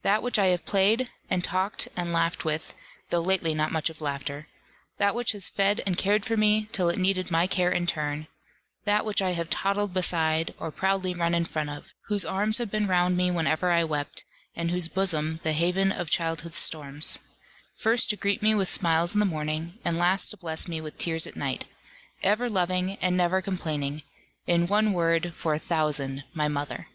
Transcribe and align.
That 0.00 0.22
which 0.22 0.38
I 0.38 0.46
have 0.46 0.64
played, 0.64 1.10
and 1.28 1.44
talked, 1.44 1.86
and 1.94 2.10
laughed 2.10 2.46
with, 2.46 2.72
though 3.10 3.20
lately 3.20 3.52
not 3.52 3.70
much 3.72 3.90
of 3.90 4.00
laughter, 4.00 4.48
that 4.96 5.14
which 5.14 5.32
has 5.32 5.50
fed 5.50 5.82
and 5.84 5.98
cared 5.98 6.24
for 6.24 6.34
me, 6.34 6.70
till 6.72 6.88
it 6.88 6.98
needed 6.98 7.30
my 7.30 7.46
care 7.46 7.70
in 7.70 7.86
turn; 7.86 8.26
that 8.86 9.04
which 9.04 9.20
I 9.20 9.32
have 9.32 9.50
toddled 9.50 9.92
beside, 9.92 10.54
or 10.58 10.70
proudly 10.70 11.12
run 11.12 11.34
in 11.34 11.44
front 11.44 11.68
of; 11.68 11.92
whose 12.06 12.24
arms 12.24 12.56
have 12.56 12.70
been 12.70 12.86
round 12.88 13.18
me 13.18 13.30
whenever 13.30 13.70
I 13.70 13.84
wept, 13.84 14.24
and 14.54 14.70
whose 14.70 14.88
bosom 14.88 15.40
the 15.42 15.52
haven 15.52 15.92
of 15.92 16.08
childhood's 16.08 16.56
storms; 16.56 17.18
first 17.74 18.08
to 18.08 18.16
greet 18.16 18.42
me 18.42 18.54
with 18.54 18.68
smiles 18.68 19.12
in 19.12 19.20
the 19.20 19.26
morning, 19.26 19.78
and 19.84 19.98
last 19.98 20.30
to 20.30 20.38
bless 20.38 20.66
me 20.66 20.80
with 20.80 20.96
tears 20.96 21.26
at 21.26 21.36
night; 21.36 21.66
ever 22.22 22.48
loving, 22.48 22.96
and 23.02 23.14
never 23.14 23.42
complaining 23.42 24.00
in 24.46 24.68
one 24.68 24.94
word 24.94 25.34
for 25.34 25.52
a 25.52 25.58
thousand, 25.58 26.24
my 26.32 26.48
mother. 26.48 26.88